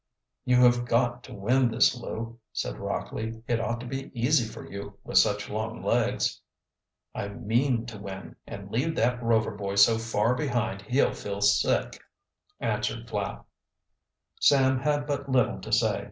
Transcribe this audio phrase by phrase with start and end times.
[0.45, 3.43] "You have got to win this, Lew," said Rockley.
[3.47, 6.41] "It ought to be easy for you, with such long legs."
[7.13, 12.01] "I mean to win and leave that Rover boy so far behind he'll feel sick,"
[12.59, 13.45] answered Flapp.
[14.39, 15.99] Sam had but little to say.